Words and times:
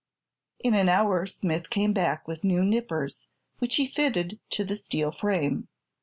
In 0.57 0.73
an 0.73 0.89
hour 0.89 1.27
Smith 1.27 1.69
came 1.69 1.93
back 1.93 2.27
with 2.27 2.43
new 2.43 2.65
nippers, 2.65 3.27
which 3.59 3.75
he 3.75 3.85
fitted 3.85 4.39
to 4.49 4.65
the 4.65 4.75
steel 4.75 5.11
frame. 5.11 5.67